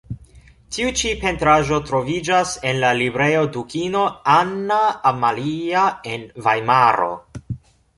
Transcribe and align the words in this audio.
Tiu 0.77 0.93
ĉi 1.01 1.11
pentraĵo 1.23 1.77
troviĝas 1.91 2.55
en 2.71 2.81
la 2.85 2.91
Librejo 3.03 3.45
Dukino 3.59 4.03
Anna 4.41 4.83
Amalia 5.15 5.89
en 6.17 6.31
Vajmaro. 6.49 7.13